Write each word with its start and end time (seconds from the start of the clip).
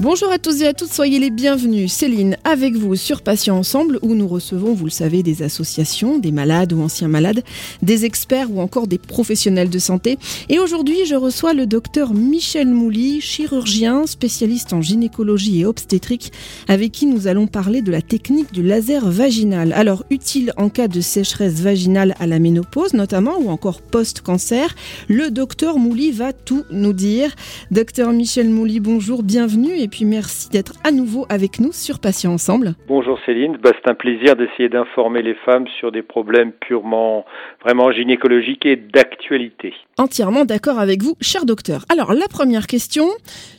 Bonjour 0.00 0.30
à 0.30 0.38
tous 0.38 0.62
et 0.62 0.66
à 0.68 0.74
toutes, 0.74 0.92
soyez 0.92 1.18
les 1.18 1.30
bienvenus. 1.30 1.92
Céline, 1.92 2.36
avec 2.44 2.76
vous 2.76 2.94
sur 2.94 3.20
Patients 3.20 3.58
Ensemble, 3.58 3.98
où 4.02 4.14
nous 4.14 4.28
recevons, 4.28 4.72
vous 4.72 4.84
le 4.84 4.92
savez, 4.92 5.24
des 5.24 5.42
associations, 5.42 6.20
des 6.20 6.30
malades 6.30 6.72
ou 6.72 6.80
anciens 6.80 7.08
malades, 7.08 7.42
des 7.82 8.04
experts 8.04 8.48
ou 8.52 8.60
encore 8.60 8.86
des 8.86 8.98
professionnels 8.98 9.70
de 9.70 9.78
santé. 9.80 10.16
Et 10.48 10.60
aujourd'hui, 10.60 10.98
je 11.04 11.16
reçois 11.16 11.52
le 11.52 11.66
docteur 11.66 12.14
Michel 12.14 12.68
Mouly, 12.68 13.20
chirurgien, 13.20 14.06
spécialiste 14.06 14.72
en 14.72 14.80
gynécologie 14.80 15.62
et 15.62 15.66
obstétrique, 15.66 16.30
avec 16.68 16.92
qui 16.92 17.06
nous 17.06 17.26
allons 17.26 17.48
parler 17.48 17.82
de 17.82 17.90
la 17.90 18.00
technique 18.00 18.52
du 18.52 18.62
laser 18.62 19.10
vaginal. 19.10 19.72
Alors, 19.72 20.04
utile 20.10 20.52
en 20.56 20.68
cas 20.68 20.86
de 20.86 21.00
sécheresse 21.00 21.54
vaginale 21.54 22.14
à 22.20 22.28
la 22.28 22.38
ménopause, 22.38 22.94
notamment, 22.94 23.36
ou 23.40 23.48
encore 23.48 23.82
post-cancer? 23.82 24.76
Le 25.08 25.32
docteur 25.32 25.76
Mouly 25.76 26.12
va 26.12 26.32
tout 26.32 26.62
nous 26.70 26.92
dire. 26.92 27.34
Docteur 27.72 28.12
Michel 28.12 28.48
Mouly, 28.48 28.78
bonjour, 28.78 29.24
bienvenue 29.24 29.87
puis 29.88 30.04
merci 30.04 30.48
d'être 30.50 30.74
à 30.84 30.90
nouveau 30.90 31.26
avec 31.28 31.60
nous 31.60 31.72
sur 31.72 31.98
Patients 31.98 32.32
Ensemble. 32.32 32.74
Bonjour 32.86 33.18
Céline, 33.26 33.56
bah, 33.56 33.70
c'est 33.74 33.90
un 33.90 33.94
plaisir 33.94 34.36
d'essayer 34.36 34.68
d'informer 34.68 35.22
les 35.22 35.34
femmes 35.34 35.66
sur 35.78 35.92
des 35.92 36.02
problèmes 36.02 36.52
purement, 36.52 37.24
vraiment 37.62 37.90
gynécologiques 37.90 38.66
et 38.66 38.76
d'actualité. 38.76 39.74
Entièrement 39.98 40.44
d'accord 40.44 40.78
avec 40.78 41.02
vous, 41.02 41.14
cher 41.20 41.44
docteur. 41.44 41.82
Alors 41.90 42.14
la 42.14 42.28
première 42.28 42.66
question, 42.66 43.06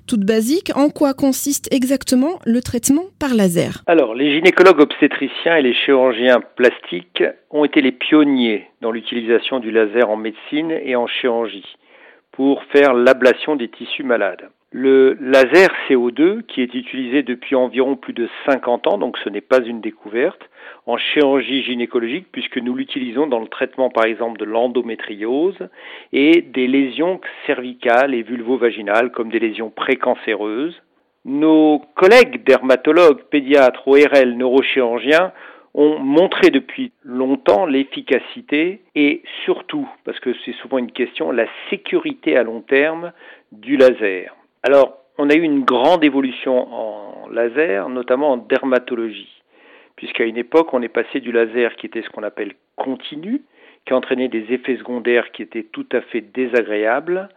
toute 0.07 0.25
basique, 0.25 0.71
en 0.75 0.89
quoi 0.89 1.13
consiste 1.13 1.73
exactement 1.73 2.39
le 2.45 2.61
traitement 2.61 3.05
par 3.19 3.33
laser? 3.33 3.83
Alors 3.87 4.15
les 4.15 4.31
gynécologues 4.31 4.79
obstétriciens 4.79 5.57
et 5.57 5.61
les 5.61 5.73
chirurgiens 5.73 6.41
plastiques 6.55 7.23
ont 7.51 7.65
été 7.65 7.81
les 7.81 7.91
pionniers 7.91 8.67
dans 8.81 8.91
l'utilisation 8.91 9.59
du 9.59 9.71
laser 9.71 10.09
en 10.09 10.17
médecine 10.17 10.71
et 10.71 10.95
en 10.95 11.07
chirurgie 11.07 11.75
pour 12.31 12.63
faire 12.71 12.93
l'ablation 12.93 13.55
des 13.55 13.67
tissus 13.67 14.03
malades. 14.03 14.49
Le 14.71 15.17
laser 15.19 15.69
CO2, 15.87 16.43
qui 16.43 16.61
est 16.61 16.75
utilisé 16.75 17.23
depuis 17.23 17.55
environ 17.55 17.95
plus 17.95 18.13
de 18.13 18.29
50 18.45 18.85
ans, 18.85 18.97
donc 18.99 19.17
ce 19.17 19.29
n'est 19.29 19.41
pas 19.41 19.63
une 19.63 19.81
découverte, 19.81 20.47
en 20.85 20.95
chirurgie 20.95 21.63
gynécologique, 21.63 22.27
puisque 22.31 22.57
nous 22.57 22.75
l'utilisons 22.75 23.25
dans 23.25 23.39
le 23.39 23.47
traitement 23.47 23.89
par 23.89 24.05
exemple 24.05 24.39
de 24.39 24.45
l'endométriose 24.45 25.57
et 26.13 26.43
des 26.43 26.67
lésions 26.67 27.19
cervicales 27.47 28.13
et 28.13 28.21
vulvovaginales, 28.21 29.11
comme 29.11 29.29
des 29.29 29.39
lésions 29.39 29.71
précancéreuses. 29.71 30.79
Nos 31.25 31.81
collègues 31.95 32.43
dermatologues, 32.43 33.23
pédiatres, 33.23 33.87
ORL, 33.87 34.35
neurochirurgiens 34.37 35.31
ont 35.73 35.97
montré 35.97 36.51
depuis 36.51 36.91
longtemps 37.03 37.65
l'efficacité 37.65 38.81
et 38.93 39.23
surtout, 39.45 39.89
parce 40.05 40.19
que 40.19 40.35
c'est 40.45 40.55
souvent 40.61 40.77
une 40.77 40.91
question, 40.91 41.31
la 41.31 41.47
sécurité 41.71 42.37
à 42.37 42.43
long 42.43 42.61
terme 42.61 43.13
du 43.51 43.75
laser. 43.75 44.35
Alors, 44.63 44.97
on 45.17 45.29
a 45.29 45.35
eu 45.35 45.41
une 45.41 45.63
grande 45.63 46.03
évolution 46.03 46.73
en 46.73 47.29
laser, 47.29 47.89
notamment 47.89 48.31
en 48.31 48.37
dermatologie, 48.37 49.41
puisqu'à 49.95 50.25
une 50.25 50.37
époque, 50.37 50.73
on 50.73 50.81
est 50.81 50.89
passé 50.89 51.19
du 51.21 51.31
laser 51.31 51.75
qui 51.75 51.85
était 51.85 52.01
ce 52.01 52.09
qu'on 52.09 52.23
appelle 52.23 52.53
continu, 52.75 53.41
qui 53.85 53.93
entraînait 53.93 54.27
des 54.27 54.51
effets 54.53 54.77
secondaires 54.77 55.31
qui 55.31 55.41
étaient 55.41 55.63
tout 55.63 55.87
à 55.93 56.01
fait 56.01 56.21
désagréables, 56.21 57.29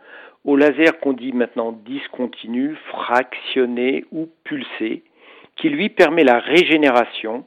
au 0.45 0.57
laser 0.57 0.99
qu'on 0.99 1.13
dit 1.13 1.33
maintenant 1.33 1.73
discontinu, 1.73 2.77
fractionné 2.91 4.05
ou 4.11 4.29
pulsé, 4.45 5.05
qui 5.57 5.69
lui 5.69 5.91
permet 5.91 6.25
la 6.25 6.41
régénération 6.41 7.45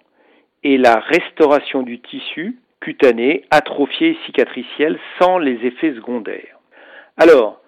et 0.64 0.78
la 0.78 1.00
restauration 1.00 1.84
du 1.84 2.00
tissu 2.00 2.58
cutané, 2.80 3.44
atrophié 3.52 4.12
et 4.12 4.18
cicatriciel 4.26 5.00
sans 5.20 5.38
les 5.38 5.66
effets 5.66 5.94
secondaires. 5.96 6.59
Alors, 7.18 7.62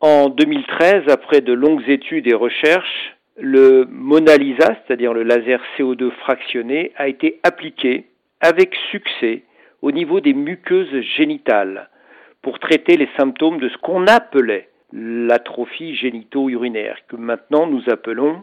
en 0.00 0.28
2013, 0.28 1.08
après 1.08 1.40
de 1.40 1.52
longues 1.52 1.88
études 1.88 2.26
et 2.26 2.34
recherches, 2.34 3.16
le 3.38 3.86
Mona 3.90 4.36
Lisa, 4.36 4.76
c'est-à-dire 4.86 5.12
le 5.12 5.22
laser 5.22 5.60
CO2 5.76 6.10
fractionné, 6.10 6.92
a 6.96 7.08
été 7.08 7.40
appliqué 7.42 8.06
avec 8.40 8.74
succès 8.90 9.42
au 9.82 9.92
niveau 9.92 10.20
des 10.20 10.34
muqueuses 10.34 11.00
génitales 11.16 11.88
pour 12.42 12.58
traiter 12.58 12.96
les 12.96 13.08
symptômes 13.18 13.60
de 13.60 13.68
ce 13.68 13.76
qu'on 13.78 14.06
appelait 14.06 14.68
l'atrophie 14.92 15.94
génito-urinaire, 15.94 16.98
que 17.08 17.16
maintenant 17.16 17.66
nous 17.66 17.82
appelons 17.88 18.42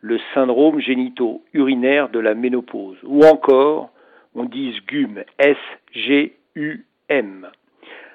le 0.00 0.18
syndrome 0.34 0.80
génito-urinaire 0.80 2.08
de 2.08 2.20
la 2.20 2.34
ménopause, 2.34 2.98
ou 3.02 3.24
encore 3.24 3.90
on 4.34 4.44
dit 4.44 4.72
SGUM, 4.72 5.24
S-G-U-M. 5.38 6.38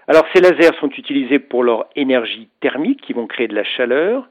Alors 0.07 0.25
ces 0.33 0.41
lasers 0.41 0.75
sont 0.79 0.89
utilisés 0.89 1.39
pour 1.39 1.63
leur 1.63 1.85
énergie 1.95 2.49
thermique 2.59 3.01
qui 3.01 3.13
vont 3.13 3.27
créer 3.27 3.47
de 3.47 3.55
la 3.55 3.63
chaleur 3.63 4.27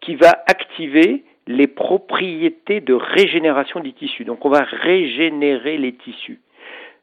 qui 0.00 0.16
va 0.16 0.44
activer 0.46 1.24
les 1.46 1.66
propriétés 1.66 2.80
de 2.80 2.94
régénération 2.94 3.80
des 3.80 3.92
tissus. 3.92 4.24
Donc 4.24 4.44
on 4.44 4.50
va 4.50 4.64
régénérer 4.64 5.78
les 5.78 5.94
tissus. 5.94 6.40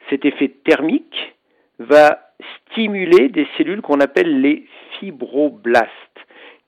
Cet 0.09 0.25
effet 0.25 0.49
thermique 0.63 1.35
va 1.79 2.33
stimuler 2.69 3.29
des 3.29 3.47
cellules 3.57 3.81
qu'on 3.81 3.99
appelle 3.99 4.41
les 4.41 4.65
fibroblastes 4.99 5.89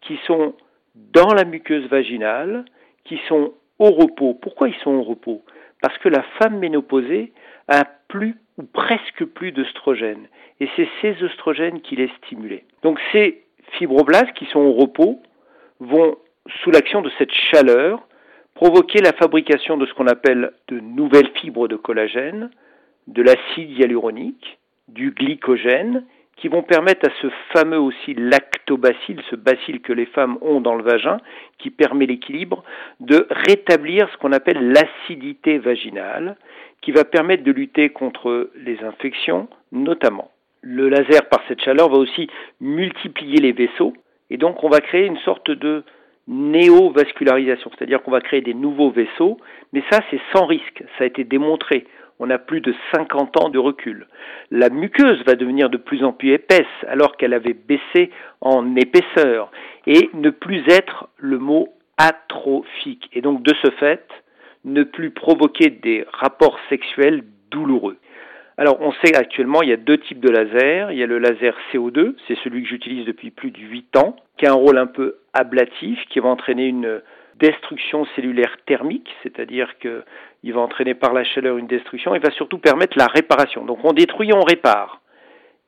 qui 0.02 0.20
sont 0.26 0.56
dans 0.96 1.34
la 1.34 1.46
muqueuse 1.46 1.88
vaginale, 1.88 2.66
qui 3.06 3.20
sont 3.28 3.54
au 3.80 3.90
repos. 3.92 4.34
Pourquoi 4.34 4.70
ils 4.70 4.76
sont 4.84 4.92
au 4.92 5.04
repos? 5.04 5.44
Parce 5.82 5.98
que 6.00 6.10
la 6.10 6.24
femme 6.40 6.60
ménopausée 6.60 7.32
a 7.68 7.86
plus 8.08 8.36
ou 8.58 8.64
presque 8.64 9.26
plus 9.26 9.52
d'œstrogènes. 9.52 10.28
Et 10.60 10.70
c'est 10.76 10.88
ces 11.02 11.24
œstrogènes 11.24 11.82
qui 11.82 11.96
les 11.96 12.10
stimulent. 12.18 12.62
Donc 12.84 13.00
ces 13.12 13.44
fibroblastes 13.74 14.34
qui 14.34 14.46
sont 14.46 14.60
au 14.60 14.74
repos 14.74 15.22
vont, 15.80 16.18
sous 16.62 16.72
l'action 16.72 17.02
de 17.02 17.12
cette 17.18 17.32
chaleur, 17.32 18.08
provoquer 18.54 19.00
la 19.00 19.14
fabrication 19.14 19.78
de 19.78 19.86
ce 19.86 19.94
qu'on 19.94 20.08
appelle 20.08 20.52
de 20.68 20.80
nouvelles 20.80 21.32
fibres 21.36 21.68
de 21.68 21.76
collagène, 21.76 22.50
de 23.08 23.22
l'acide 23.24 23.72
hyaluronique, 23.72 24.60
du 24.88 25.12
glycogène, 25.12 26.06
qui 26.38 26.48
vont 26.48 26.64
permettre 26.64 27.08
à 27.08 27.12
ce 27.22 27.28
fameux 27.54 27.80
aussi 27.80 28.14
lactobacille, 28.16 29.22
ce 29.30 29.36
bacille 29.36 29.82
que 29.82 29.94
les 29.94 30.06
femmes 30.08 30.38
ont 30.42 30.62
dans 30.62 30.76
le 30.76 30.84
vagin, 30.84 31.18
qui 31.60 31.70
permet 31.70 32.06
l'équilibre, 32.06 32.64
de 33.00 33.28
rétablir 33.30 34.10
ce 34.12 34.18
qu'on 34.18 34.32
appelle 34.32 34.72
l'acidité 34.72 35.58
vaginale, 35.58 36.36
qui 36.82 36.92
va 36.92 37.06
permettre 37.06 37.44
de 37.44 37.52
lutter 37.52 37.90
contre 37.90 38.50
les 38.56 38.84
infections 38.84 39.48
notamment. 39.72 40.32
Le 40.62 40.90
laser, 40.90 41.28
par 41.30 41.42
cette 41.48 41.62
chaleur, 41.62 41.90
va 41.90 41.98
aussi 41.98 42.30
multiplier 42.62 43.40
les 43.40 43.52
vaisseaux, 43.52 43.94
et 44.30 44.38
donc 44.38 44.64
on 44.64 44.70
va 44.70 44.80
créer 44.80 45.06
une 45.06 45.18
sorte 45.18 45.52
de 45.52 45.84
néovascularisation, 46.28 47.70
c'est-à-dire 47.78 48.02
qu'on 48.02 48.12
va 48.12 48.22
créer 48.22 48.42
des 48.42 48.54
nouveaux 48.54 48.92
vaisseaux, 48.92 49.38
mais 49.74 49.84
ça 49.92 50.00
c'est 50.10 50.22
sans 50.34 50.46
risque, 50.46 50.84
ça 50.98 51.04
a 51.04 51.08
été 51.08 51.24
démontré. 51.24 51.86
On 52.20 52.30
a 52.30 52.38
plus 52.38 52.62
de 52.62 52.74
50 52.94 53.44
ans 53.44 53.50
de 53.50 53.60
recul. 53.60 54.08
La 54.52 54.70
muqueuse 54.70 55.24
va 55.26 55.36
devenir 55.36 55.70
de 55.70 55.78
plus 55.78 56.04
en 56.04 56.14
plus 56.14 56.34
épaisse 56.34 56.68
alors 56.88 57.18
qu'elle 57.18 57.34
avait 57.34 57.54
baissé 57.54 58.12
en 58.42 58.76
épaisseur 58.76 59.52
et 59.88 60.10
ne 60.14 60.30
plus 60.30 60.64
être 60.68 61.10
le 61.18 61.40
mot 61.40 61.70
atrophique. 61.98 63.10
Et 63.14 63.22
donc 63.22 63.44
de 63.44 63.54
ce 63.62 63.72
fait, 63.72 64.08
ne 64.66 64.84
plus 64.84 65.12
provoquer 65.12 65.70
des 65.70 66.06
rapports 66.12 66.58
sexuels 66.70 67.24
douloureux. 67.52 67.98
Alors 68.58 68.78
on 68.82 68.92
sait 69.04 69.16
actuellement 69.16 69.62
il 69.64 69.70
y 69.70 69.74
a 69.74 69.78
deux 69.78 69.98
types 69.98 70.20
de 70.20 70.30
lasers. 70.30 70.88
Il 70.92 70.98
y 70.98 71.04
a 71.04 71.08
le 71.08 71.20
laser 71.20 71.56
CO2, 71.72 72.16
c'est 72.28 72.38
celui 72.44 72.64
que 72.64 72.70
j'utilise 72.70 73.06
depuis 73.06 73.32
plus 73.32 73.52
de 73.52 73.60
8 73.60 73.98
ans, 73.98 74.16
qui 74.38 74.46
a 74.46 74.52
un 74.52 74.56
rôle 74.56 74.78
un 74.78 74.88
peu 74.88 75.18
ablatif, 75.34 76.00
qui 76.10 76.20
va 76.20 76.30
entraîner 76.30 76.68
une 76.68 77.02
destruction 77.40 78.06
cellulaire 78.16 78.56
thermique, 78.66 79.10
c'est-à-dire 79.24 79.78
qu'il 79.80 80.54
va 80.54 80.62
entraîner 80.62 80.94
par 80.94 81.14
la 81.14 81.24
chaleur 81.24 81.58
une 81.58 81.68
destruction 81.68 82.16
et 82.16 82.20
va 82.20 82.32
surtout 82.32 82.58
permettre 82.58 82.98
la 82.98 83.08
réparation. 83.08 83.66
Donc 83.66 83.80
on 83.84 83.94
détruit, 83.94 84.32
on 84.34 84.42
répare. 84.42 85.02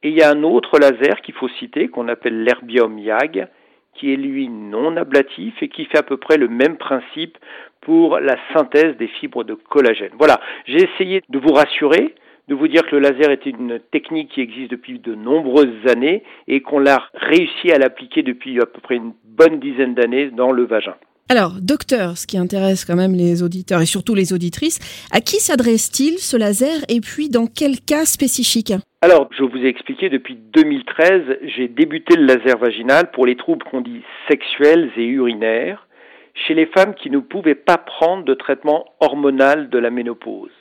Et 0.04 0.10
il 0.10 0.16
y 0.16 0.22
a 0.22 0.30
un 0.30 0.44
autre 0.44 0.78
laser 0.80 1.22
qu'il 1.22 1.34
faut 1.34 1.48
citer, 1.48 1.88
qu'on 1.88 2.08
appelle 2.08 2.44
l'herbium 2.44 3.00
YAG, 3.00 3.48
qui 3.96 4.14
est 4.14 4.18
lui 4.18 4.50
non 4.50 4.98
ablatif 4.98 5.56
et 5.62 5.70
qui 5.70 5.86
fait 5.86 5.98
à 5.98 6.04
peu 6.04 6.18
près 6.18 6.38
le 6.38 6.48
même 6.48 6.78
principe 6.78 7.38
pour 7.82 8.20
la 8.20 8.36
synthèse 8.54 8.98
des 8.98 9.08
fibres 9.08 9.44
de 9.44 9.54
collagène. 9.54 10.12
Voilà, 10.18 10.40
j'ai 10.66 10.84
essayé 10.84 11.22
de 11.30 11.40
vous 11.40 11.54
rassurer, 11.54 12.14
de 12.48 12.56
vous 12.56 12.68
dire 12.68 12.86
que 12.86 12.96
le 12.96 13.02
laser 13.02 13.32
est 13.32 13.46
une 13.46 13.80
technique 13.92 14.32
qui 14.32 14.42
existe 14.42 14.72
depuis 14.72 15.00
de 15.00 15.16
nombreuses 15.16 15.88
années 15.88 16.24
et 16.48 16.62
qu'on 16.62 16.80
l'a 16.80 17.10
réussi 17.14 17.72
à 17.72 17.78
l'appliquer 17.78 18.22
depuis 18.22 18.60
à 18.60 18.66
peu 18.66 18.82
près 18.82 18.96
une 18.96 19.14
bonne 19.24 19.60
dizaine 19.60 19.96
d'années 19.96 20.30
dans 20.30 20.52
le 20.52 20.66
vagin. 20.66 20.96
Alors, 21.28 21.54
docteur, 21.60 22.20
ce 22.20 22.28
qui 22.28 22.38
intéresse 22.38 22.86
quand 22.86 22.96
même 22.96 23.16
les 23.16 23.42
auditeurs 23.42 23.82
et 23.82 23.88
surtout 23.88 24.14
les 24.14 24.32
auditrices, 24.32 24.78
à 25.12 25.22
qui 25.22 25.38
s'adresse-t-il 25.38 26.20
ce 26.20 26.38
laser 26.38 26.86
et 26.88 27.02
puis 27.02 27.30
dans 27.30 27.48
quel 27.48 27.82
cas 27.82 28.06
spécifique? 28.06 28.74
Alors, 29.02 29.28
je 29.36 29.42
vous 29.42 29.58
ai 29.58 29.66
expliqué, 29.66 30.10
depuis 30.10 30.36
2013, 30.36 31.40
j'ai 31.56 31.68
débuté 31.68 32.16
le 32.16 32.28
laser 32.28 32.60
vaginal 32.60 33.10
pour 33.10 33.26
les 33.26 33.36
troubles 33.36 33.66
qu'on 33.66 33.82
dit 33.82 34.04
sexuels 34.30 34.92
et 34.98 35.06
urinaires 35.06 35.88
chez 36.36 36.54
les 36.54 36.68
femmes 36.68 36.94
qui 36.94 37.10
ne 37.10 37.18
pouvaient 37.18 37.56
pas 37.56 37.80
prendre 37.80 38.24
de 38.24 38.36
traitement 38.36 38.86
hormonal 39.00 39.72
de 39.72 39.80
la 39.80 39.90
ménopause, 39.90 40.52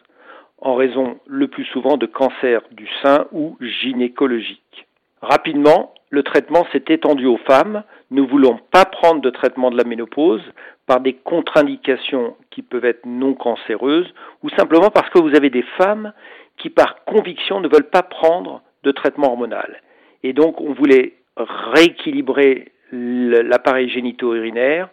en 0.62 0.76
raison 0.76 1.18
le 1.26 1.48
plus 1.48 1.66
souvent 1.66 1.98
de 1.98 2.06
cancer 2.06 2.62
du 2.70 2.88
sein 3.02 3.26
ou 3.32 3.58
gynécologique. 3.60 4.86
Rapidement, 5.20 5.92
le 6.08 6.22
traitement 6.22 6.66
s'est 6.72 6.84
étendu 6.88 7.26
aux 7.26 7.40
femmes 7.46 7.82
ne 8.14 8.22
voulons 8.22 8.58
pas 8.70 8.84
prendre 8.84 9.20
de 9.20 9.30
traitement 9.30 9.70
de 9.70 9.76
la 9.76 9.84
ménopause 9.84 10.42
par 10.86 11.00
des 11.00 11.14
contre-indications 11.14 12.36
qui 12.50 12.62
peuvent 12.62 12.84
être 12.84 13.04
non 13.04 13.34
cancéreuses 13.34 14.12
ou 14.42 14.50
simplement 14.50 14.90
parce 14.90 15.10
que 15.10 15.20
vous 15.20 15.34
avez 15.34 15.50
des 15.50 15.64
femmes 15.76 16.12
qui 16.56 16.70
par 16.70 17.04
conviction 17.04 17.60
ne 17.60 17.68
veulent 17.68 17.90
pas 17.90 18.02
prendre 18.02 18.62
de 18.84 18.92
traitement 18.92 19.28
hormonal. 19.28 19.80
Et 20.22 20.32
donc 20.32 20.60
on 20.60 20.72
voulait 20.72 21.14
rééquilibrer 21.36 22.72
l'appareil 22.92 23.88
génito-urinaire 23.88 24.88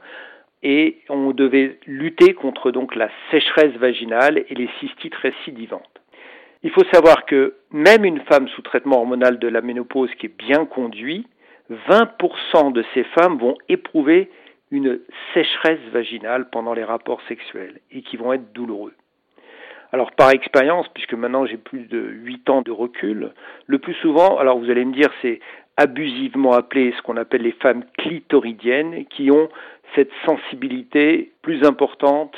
et 0.64 0.98
on 1.10 1.32
devait 1.32 1.78
lutter 1.86 2.34
contre 2.34 2.72
la 2.96 3.10
sécheresse 3.30 3.76
vaginale 3.78 4.44
et 4.50 4.56
les 4.56 4.70
cystites 4.80 5.16
récidivantes. 5.16 5.84
Il 6.64 6.72
faut 6.72 6.86
savoir 6.92 7.26
que 7.26 7.56
même 7.72 8.06
une 8.06 8.22
femme 8.22 8.48
sous 8.50 8.62
traitement 8.62 8.98
hormonal 8.98 9.40
de 9.40 9.48
la 9.48 9.62
ménopause 9.62 10.12
qui 10.20 10.28
est 10.28 10.38
bien 10.38 10.66
conduit, 10.66 11.28
20% 11.72 12.72
de 12.74 12.84
ces 12.94 13.04
femmes 13.04 13.38
vont 13.38 13.58
éprouver 13.70 14.30
une 14.72 15.00
sécheresse 15.34 15.80
vaginale 15.92 16.50
pendant 16.50 16.74
les 16.74 16.84
rapports 16.84 17.22
sexuels 17.28 17.80
et 17.92 18.02
qui 18.02 18.18
vont 18.18 18.34
être 18.34 18.54
douloureux. 18.54 18.94
Alors 19.94 20.12
par 20.14 20.32
expérience, 20.32 20.88
puisque 20.94 21.14
maintenant 21.14 21.46
j'ai 21.46 21.58
plus 21.58 21.88
de 21.88 22.00
8 22.00 22.50
ans 22.50 22.62
de 22.62 22.72
recul, 22.72 23.32
le 23.68 23.80
plus 23.80 23.94
souvent, 23.96 24.38
alors 24.38 24.58
vous 24.58 24.70
allez 24.70 24.86
me 24.86 24.94
dire 24.94 25.10
c'est 25.22 25.40
abusivement 25.76 26.54
appelé 26.54 26.94
ce 26.96 27.02
qu'on 27.02 27.18
appelle 27.18 27.42
les 27.42 27.52
femmes 27.54 27.84
clitoridiennes 27.98 29.06
qui 29.06 29.32
ont 29.32 29.50
cette 29.96 30.12
sensibilité 30.26 31.34
plus 31.42 31.66
importante 31.66 32.34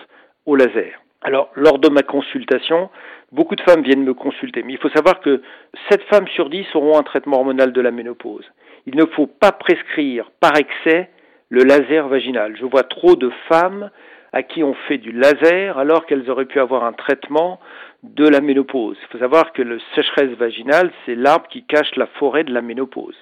au 0.47 0.55
laser. 0.55 0.99
Alors 1.21 1.51
lors 1.55 1.77
de 1.77 1.89
ma 1.89 2.01
consultation, 2.01 2.89
beaucoup 3.31 3.55
de 3.55 3.61
femmes 3.61 3.83
viennent 3.83 4.03
me 4.03 4.15
consulter, 4.15 4.63
mais 4.63 4.73
il 4.73 4.79
faut 4.79 4.89
savoir 4.89 5.19
que 5.19 5.43
7 5.89 6.01
femmes 6.03 6.27
sur 6.29 6.49
10 6.49 6.65
auront 6.73 6.97
un 6.97 7.03
traitement 7.03 7.37
hormonal 7.37 7.71
de 7.71 7.81
la 7.81 7.91
ménopause. 7.91 8.49
Il 8.85 8.95
ne 8.95 9.05
faut 9.05 9.27
pas 9.27 9.51
prescrire 9.51 10.31
par 10.39 10.57
excès 10.57 11.09
le 11.49 11.63
laser 11.63 12.07
vaginal. 12.07 12.55
Je 12.57 12.65
vois 12.65 12.83
trop 12.83 13.15
de 13.15 13.31
femmes 13.47 13.89
à 14.33 14.43
qui 14.43 14.63
on 14.63 14.73
fait 14.87 14.97
du 14.97 15.11
laser 15.11 15.77
alors 15.77 16.05
qu'elles 16.05 16.29
auraient 16.29 16.45
pu 16.45 16.59
avoir 16.59 16.83
un 16.83 16.93
traitement 16.93 17.59
de 18.03 18.27
la 18.27 18.41
ménopause. 18.41 18.97
Il 19.01 19.11
faut 19.11 19.19
savoir 19.19 19.53
que 19.53 19.61
le 19.61 19.79
sécheresse 19.95 20.35
vaginale, 20.37 20.91
c'est 21.05 21.15
l'arbre 21.15 21.47
qui 21.47 21.63
cache 21.63 21.95
la 21.95 22.07
forêt 22.07 22.43
de 22.43 22.53
la 22.53 22.61
ménopause. 22.61 23.15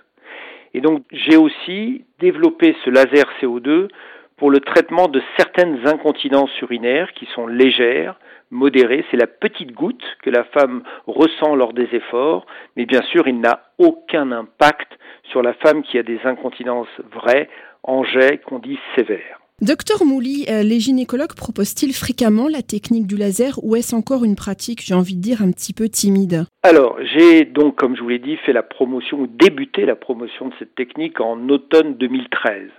Et 0.73 0.81
donc 0.81 1.03
j'ai 1.11 1.37
aussi 1.37 2.05
développé 2.19 2.75
ce 2.83 2.89
laser 2.89 3.25
CO2 3.41 3.89
pour 4.41 4.49
le 4.49 4.59
traitement 4.59 5.07
de 5.07 5.21
certaines 5.37 5.87
incontinences 5.87 6.49
urinaires 6.63 7.13
qui 7.13 7.27
sont 7.35 7.45
légères, 7.45 8.19
modérées. 8.49 9.05
C'est 9.11 9.17
la 9.17 9.27
petite 9.27 9.71
goutte 9.71 10.03
que 10.23 10.31
la 10.31 10.45
femme 10.45 10.81
ressent 11.05 11.53
lors 11.53 11.73
des 11.73 11.87
efforts, 11.93 12.47
mais 12.75 12.87
bien 12.87 13.03
sûr 13.03 13.27
il 13.27 13.39
n'a 13.39 13.61
aucun 13.77 14.31
impact 14.31 14.91
sur 15.29 15.43
la 15.43 15.53
femme 15.53 15.83
qui 15.83 15.99
a 15.99 16.01
des 16.01 16.19
incontinences 16.23 16.87
vraies, 17.13 17.49
en 17.83 18.03
jet, 18.03 18.41
qu'on 18.43 18.57
dit 18.57 18.79
sévères. 18.95 19.39
Docteur 19.61 20.03
Mouli, 20.05 20.47
euh, 20.49 20.63
les 20.63 20.79
gynécologues 20.79 21.35
proposent-ils 21.35 21.93
fréquemment 21.93 22.47
la 22.47 22.63
technique 22.63 23.05
du 23.05 23.17
laser 23.17 23.59
ou 23.61 23.75
est-ce 23.75 23.95
encore 23.95 24.25
une 24.25 24.35
pratique, 24.35 24.81
j'ai 24.83 24.95
envie 24.95 25.15
de 25.15 25.21
dire, 25.21 25.43
un 25.43 25.51
petit 25.51 25.73
peu 25.73 25.87
timide? 25.87 26.45
Alors, 26.63 26.97
j'ai 27.13 27.45
donc, 27.45 27.75
comme 27.75 27.95
je 27.95 28.01
vous 28.01 28.09
l'ai 28.09 28.17
dit, 28.17 28.37
fait 28.37 28.53
la 28.53 28.63
promotion 28.63 29.19
ou 29.19 29.27
débuté 29.27 29.85
la 29.85 29.95
promotion 29.95 30.47
de 30.47 30.53
cette 30.57 30.73
technique 30.73 31.21
en 31.21 31.47
automne 31.47 31.93
2013. 31.93 32.71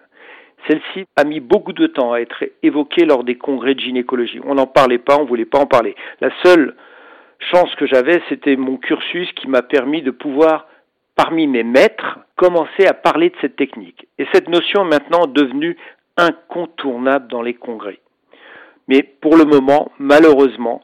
Celle-ci 0.66 1.06
a 1.16 1.24
mis 1.24 1.40
beaucoup 1.40 1.72
de 1.72 1.86
temps 1.86 2.12
à 2.12 2.20
être 2.20 2.44
évoquée 2.62 3.04
lors 3.04 3.24
des 3.24 3.36
congrès 3.36 3.74
de 3.74 3.80
gynécologie. 3.80 4.40
On 4.44 4.54
n'en 4.54 4.66
parlait 4.66 4.98
pas, 4.98 5.16
on 5.18 5.22
ne 5.22 5.28
voulait 5.28 5.44
pas 5.44 5.58
en 5.58 5.66
parler. 5.66 5.96
La 6.20 6.30
seule 6.42 6.74
chance 7.50 7.74
que 7.76 7.86
j'avais, 7.86 8.22
c'était 8.28 8.56
mon 8.56 8.76
cursus 8.76 9.30
qui 9.32 9.48
m'a 9.48 9.62
permis 9.62 10.02
de 10.02 10.10
pouvoir, 10.10 10.66
parmi 11.16 11.46
mes 11.46 11.64
maîtres, 11.64 12.20
commencer 12.36 12.86
à 12.86 12.94
parler 12.94 13.30
de 13.30 13.36
cette 13.40 13.56
technique. 13.56 14.06
Et 14.18 14.26
cette 14.32 14.48
notion 14.48 14.82
est 14.82 14.90
maintenant 14.90 15.26
devenue 15.26 15.76
incontournable 16.16 17.28
dans 17.28 17.42
les 17.42 17.54
congrès. 17.54 17.98
Mais 18.88 19.02
pour 19.02 19.36
le 19.36 19.44
moment, 19.44 19.90
malheureusement, 19.98 20.82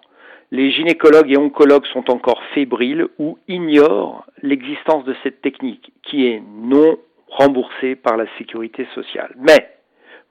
les 0.51 0.71
gynécologues 0.71 1.31
et 1.31 1.37
oncologues 1.37 1.87
sont 1.93 2.11
encore 2.11 2.43
fébriles 2.55 3.07
ou 3.19 3.39
ignorent 3.49 4.25
l'existence 4.43 5.05
de 5.05 5.15
cette 5.23 5.43
technique 5.43 5.93
qui 6.03 6.27
est 6.27 6.43
non 6.63 6.97
remboursée 7.31 7.97
par 7.97 8.17
la 8.17 8.27
sécurité 8.39 8.87
sociale. 8.95 9.35
Mais 9.37 9.77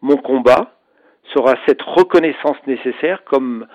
mon 0.02 0.18
combat 0.18 0.74
sera 1.34 1.56
cette 1.66 1.82
reconnaissance 1.82 2.58
nécessaire 2.68 3.24
comme 3.26 3.68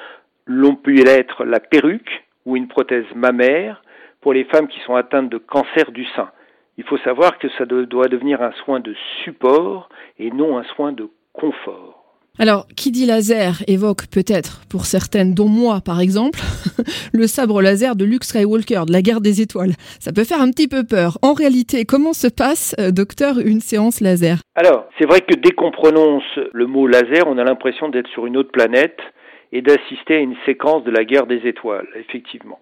l'ont 0.46 0.76
pu 0.76 0.94
l'être 0.94 1.44
la 1.44 1.60
perruque 1.60 2.24
ou 2.46 2.56
une 2.56 2.68
prothèse 2.68 3.06
mammaire 3.14 3.82
pour 4.20 4.32
les 4.32 4.44
femmes 4.44 4.68
qui 4.68 4.80
sont 4.80 4.94
atteintes 4.94 5.28
de 5.28 5.38
cancer 5.38 5.90
du 5.92 6.04
sein. 6.16 6.30
Il 6.78 6.84
faut 6.84 6.98
savoir 6.98 7.38
que 7.38 7.48
ça 7.50 7.66
doit 7.66 8.08
devenir 8.08 8.42
un 8.42 8.52
soin 8.64 8.80
de 8.80 8.94
support 9.24 9.88
et 10.18 10.30
non 10.30 10.58
un 10.58 10.64
soin 10.64 10.92
de 10.92 11.10
confort. 11.32 12.01
Alors, 12.38 12.66
qui 12.76 12.90
dit 12.90 13.04
laser 13.04 13.62
évoque 13.68 14.06
peut-être, 14.10 14.62
pour 14.70 14.86
certaines, 14.86 15.34
dont 15.34 15.48
moi 15.48 15.80
par 15.84 16.00
exemple, 16.00 16.38
le 17.12 17.26
sabre 17.26 17.60
laser 17.60 17.94
de 17.94 18.06
Luke 18.06 18.24
Skywalker, 18.24 18.84
de 18.86 18.92
la 18.92 19.02
guerre 19.02 19.20
des 19.20 19.42
étoiles. 19.42 19.72
Ça 20.00 20.12
peut 20.12 20.24
faire 20.24 20.40
un 20.40 20.50
petit 20.50 20.66
peu 20.66 20.82
peur. 20.82 21.18
En 21.20 21.34
réalité, 21.34 21.84
comment 21.84 22.14
se 22.14 22.28
passe, 22.28 22.74
euh, 22.80 22.90
docteur, 22.90 23.38
une 23.38 23.60
séance 23.60 24.00
laser? 24.00 24.38
Alors, 24.54 24.86
c'est 24.98 25.04
vrai 25.04 25.20
que 25.20 25.34
dès 25.34 25.50
qu'on 25.50 25.72
prononce 25.72 26.24
le 26.52 26.66
mot 26.66 26.86
laser, 26.86 27.26
on 27.26 27.36
a 27.36 27.44
l'impression 27.44 27.90
d'être 27.90 28.08
sur 28.08 28.24
une 28.24 28.38
autre 28.38 28.50
planète 28.50 29.00
et 29.52 29.60
d'assister 29.60 30.14
à 30.14 30.20
une 30.20 30.36
séquence 30.46 30.84
de 30.84 30.90
la 30.90 31.04
guerre 31.04 31.26
des 31.26 31.46
étoiles, 31.46 31.88
effectivement. 31.96 32.60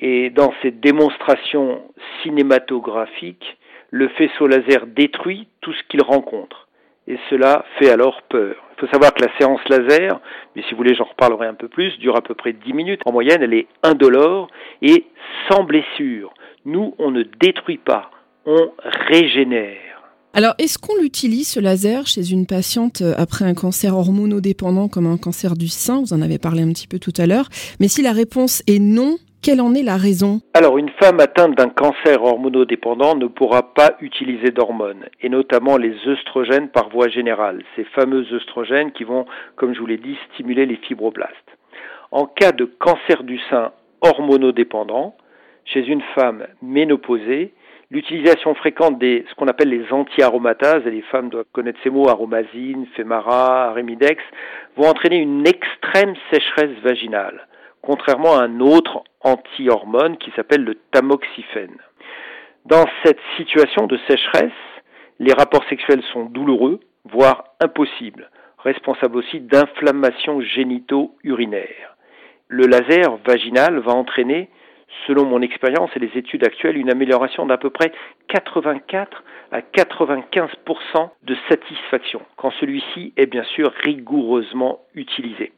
Et 0.00 0.30
dans 0.30 0.52
cette 0.62 0.80
démonstration 0.80 1.80
cinématographique, 2.24 3.56
le 3.90 4.08
faisceau 4.08 4.48
laser 4.48 4.84
détruit 4.88 5.46
tout 5.60 5.72
ce 5.72 5.82
qu'il 5.88 6.02
rencontre. 6.02 6.66
Et 7.06 7.18
cela 7.30 7.64
fait 7.78 7.88
alors 7.88 8.22
peur. 8.22 8.65
Il 8.76 8.80
faut 8.80 8.92
savoir 8.92 9.14
que 9.14 9.22
la 9.22 9.30
séance 9.38 9.60
laser, 9.70 10.20
mais 10.54 10.62
si 10.62 10.72
vous 10.72 10.76
voulez 10.76 10.94
j'en 10.94 11.04
reparlerai 11.04 11.46
un 11.46 11.54
peu 11.54 11.68
plus, 11.68 11.96
dure 11.98 12.16
à 12.16 12.20
peu 12.20 12.34
près 12.34 12.52
10 12.52 12.72
minutes. 12.74 13.00
En 13.06 13.12
moyenne, 13.12 13.42
elle 13.42 13.54
est 13.54 13.68
indolore 13.82 14.48
et 14.82 15.06
sans 15.50 15.64
blessure. 15.64 16.34
Nous, 16.66 16.94
on 16.98 17.10
ne 17.10 17.22
détruit 17.22 17.78
pas, 17.78 18.10
on 18.44 18.72
régénère. 19.08 19.78
Alors, 20.34 20.54
est-ce 20.58 20.78
qu'on 20.78 21.00
l'utilise, 21.00 21.48
ce 21.48 21.60
laser, 21.60 22.06
chez 22.06 22.30
une 22.30 22.44
patiente 22.44 23.00
euh, 23.00 23.14
après 23.16 23.46
un 23.46 23.54
cancer 23.54 23.96
hormonodépendant 23.96 24.86
comme 24.88 25.06
un 25.06 25.16
cancer 25.16 25.54
du 25.54 25.68
sein? 25.68 26.00
Vous 26.00 26.12
en 26.12 26.20
avez 26.20 26.38
parlé 26.38 26.62
un 26.62 26.68
petit 26.68 26.86
peu 26.86 26.98
tout 26.98 27.14
à 27.16 27.26
l'heure. 27.26 27.48
Mais 27.80 27.88
si 27.88 28.02
la 28.02 28.12
réponse 28.12 28.62
est 28.66 28.78
non, 28.78 29.16
quelle 29.46 29.60
en 29.60 29.74
est 29.74 29.84
la 29.84 29.96
raison? 29.96 30.40
Alors, 30.54 30.76
une 30.76 30.90
femme 31.00 31.20
atteinte 31.20 31.54
d'un 31.54 31.68
cancer 31.68 32.20
hormonodépendant 32.20 33.14
ne 33.14 33.28
pourra 33.28 33.74
pas 33.74 33.92
utiliser 34.00 34.50
d'hormones, 34.50 35.04
et 35.22 35.28
notamment 35.28 35.76
les 35.76 35.94
œstrogènes 36.08 36.68
par 36.68 36.88
voie 36.88 37.06
générale, 37.06 37.62
ces 37.76 37.84
fameux 37.84 38.26
œstrogènes 38.32 38.90
qui 38.90 39.04
vont, 39.04 39.24
comme 39.54 39.72
je 39.72 39.78
vous 39.78 39.86
l'ai 39.86 39.98
dit, 39.98 40.18
stimuler 40.32 40.66
les 40.66 40.74
fibroblastes. 40.74 41.32
En 42.10 42.26
cas 42.26 42.50
de 42.50 42.64
cancer 42.64 43.22
du 43.22 43.38
sein 43.48 43.70
hormonodépendant, 44.00 45.14
chez 45.64 45.86
une 45.86 46.02
femme 46.16 46.48
ménopausée, 46.60 47.52
l'utilisation 47.92 48.52
fréquente 48.56 48.98
des 48.98 49.24
ce 49.30 49.34
qu'on 49.36 49.46
appelle 49.46 49.68
les 49.68 49.92
anti-aromatases, 49.92 50.84
et 50.88 50.90
les 50.90 51.02
femmes 51.02 51.28
doivent 51.28 51.44
connaître 51.52 51.78
ces 51.84 51.90
mots, 51.90 52.08
aromazine, 52.08 52.86
fémara, 52.96 53.68
arimidex, 53.68 54.20
vont 54.76 54.88
entraîner 54.88 55.18
une 55.18 55.46
extrême 55.46 56.14
sécheresse 56.32 56.76
vaginale, 56.82 57.46
contrairement 57.82 58.36
à 58.36 58.44
un 58.44 58.60
autre 58.60 59.04
anti-hormone 59.22 60.18
qui 60.18 60.30
s'appelle 60.32 60.64
le 60.64 60.76
tamoxifène. 60.92 61.76
Dans 62.64 62.84
cette 63.04 63.20
situation 63.36 63.86
de 63.86 63.98
sécheresse, 64.08 64.52
les 65.18 65.32
rapports 65.32 65.64
sexuels 65.68 66.02
sont 66.12 66.24
douloureux, 66.24 66.80
voire 67.04 67.44
impossibles, 67.60 68.30
responsables 68.58 69.16
aussi 69.16 69.40
d'inflammations 69.40 70.40
génito-urinaires. 70.40 71.96
Le 72.48 72.66
laser 72.66 73.16
vaginal 73.24 73.78
va 73.78 73.92
entraîner 73.92 74.48
selon 75.06 75.24
mon 75.24 75.42
expérience 75.42 75.90
et 75.94 76.00
les 76.00 76.10
études 76.16 76.44
actuelles, 76.44 76.76
une 76.76 76.90
amélioration 76.90 77.46
d'à 77.46 77.58
peu 77.58 77.70
près 77.70 77.92
84 78.28 79.22
à 79.52 79.60
95% 79.60 81.10
de 81.22 81.36
satisfaction, 81.48 82.22
quand 82.36 82.50
celui-ci 82.60 83.12
est 83.16 83.26
bien 83.26 83.44
sûr 83.44 83.72
rigoureusement 83.84 84.80
utilisé. 84.94 85.52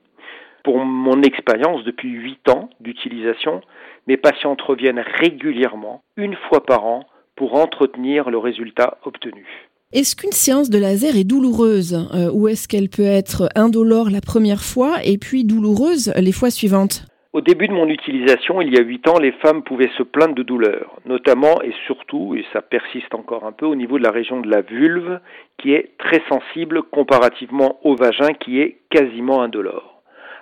Pour 0.68 0.84
mon 0.84 1.22
expérience, 1.22 1.82
depuis 1.84 2.10
8 2.10 2.50
ans 2.50 2.68
d'utilisation, 2.80 3.62
mes 4.06 4.18
patientes 4.18 4.60
reviennent 4.60 5.02
régulièrement, 5.18 6.02
une 6.18 6.36
fois 6.46 6.62
par 6.62 6.84
an, 6.84 7.06
pour 7.36 7.54
entretenir 7.54 8.28
le 8.28 8.36
résultat 8.36 8.98
obtenu. 9.06 9.46
Est-ce 9.94 10.14
qu'une 10.14 10.32
séance 10.32 10.68
de 10.68 10.78
laser 10.78 11.16
est 11.16 11.24
douloureuse 11.24 12.06
euh, 12.14 12.30
ou 12.30 12.48
est-ce 12.48 12.68
qu'elle 12.68 12.90
peut 12.90 13.00
être 13.00 13.48
indolore 13.54 14.10
la 14.10 14.20
première 14.20 14.60
fois 14.60 14.96
et 15.02 15.16
puis 15.16 15.44
douloureuse 15.44 16.12
les 16.18 16.32
fois 16.32 16.50
suivantes? 16.50 17.06
Au 17.32 17.40
début 17.40 17.68
de 17.68 17.72
mon 17.72 17.88
utilisation, 17.88 18.60
il 18.60 18.74
y 18.74 18.78
a 18.78 18.82
8 18.82 19.08
ans, 19.08 19.18
les 19.18 19.32
femmes 19.40 19.62
pouvaient 19.62 19.90
se 19.96 20.02
plaindre 20.02 20.34
de 20.34 20.42
douleurs, 20.42 21.00
notamment 21.06 21.62
et 21.62 21.72
surtout, 21.86 22.34
et 22.34 22.44
ça 22.52 22.60
persiste 22.60 23.14
encore 23.14 23.46
un 23.46 23.52
peu, 23.52 23.64
au 23.64 23.74
niveau 23.74 23.96
de 23.96 24.04
la 24.04 24.10
région 24.10 24.42
de 24.42 24.50
la 24.50 24.60
vulve, 24.60 25.18
qui 25.56 25.72
est 25.72 25.92
très 25.96 26.22
sensible 26.28 26.82
comparativement 26.82 27.80
au 27.84 27.96
vagin, 27.96 28.34
qui 28.34 28.60
est 28.60 28.80
quasiment 28.90 29.40
indolore. 29.40 29.97